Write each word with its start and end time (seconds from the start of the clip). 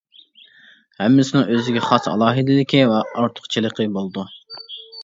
ھەممىسىنىڭ 1.01 1.45
ئۆزىگە 1.57 1.83
خاس 1.91 2.09
ئالاھىدىلىكى 2.13 2.83
ۋە 2.95 3.05
ئارتۇقچىلىقى 3.13 3.91
بولىدۇ. 3.99 4.31